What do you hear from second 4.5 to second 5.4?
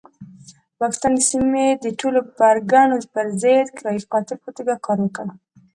توګه کار وکړ.